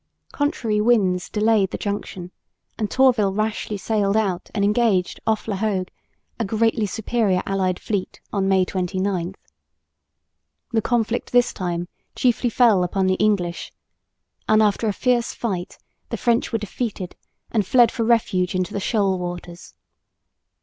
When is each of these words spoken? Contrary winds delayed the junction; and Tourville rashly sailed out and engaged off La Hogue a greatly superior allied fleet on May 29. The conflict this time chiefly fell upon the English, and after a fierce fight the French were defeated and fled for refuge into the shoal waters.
Contrary 0.31 0.81
winds 0.81 1.29
delayed 1.29 1.69
the 1.69 1.77
junction; 1.77 2.31
and 2.75 2.89
Tourville 2.89 3.33
rashly 3.35 3.77
sailed 3.77 4.17
out 4.17 4.49
and 4.55 4.65
engaged 4.65 5.19
off 5.27 5.47
La 5.47 5.55
Hogue 5.57 5.89
a 6.39 6.43
greatly 6.43 6.87
superior 6.87 7.43
allied 7.45 7.79
fleet 7.79 8.19
on 8.33 8.47
May 8.49 8.65
29. 8.65 9.35
The 10.71 10.81
conflict 10.81 11.31
this 11.31 11.53
time 11.53 11.87
chiefly 12.15 12.49
fell 12.49 12.83
upon 12.83 13.05
the 13.05 13.13
English, 13.21 13.71
and 14.49 14.63
after 14.63 14.87
a 14.87 14.91
fierce 14.91 15.35
fight 15.35 15.77
the 16.09 16.17
French 16.17 16.51
were 16.51 16.57
defeated 16.57 17.15
and 17.51 17.63
fled 17.63 17.91
for 17.91 18.03
refuge 18.03 18.55
into 18.55 18.73
the 18.73 18.79
shoal 18.79 19.19
waters. 19.19 19.75